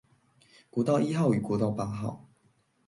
[0.71, 2.27] 國道一號與國道八號